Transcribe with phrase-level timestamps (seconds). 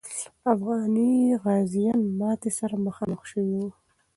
[0.53, 1.11] افغاني
[1.43, 3.67] غازیان ماتي سره مخامخ سوي وو.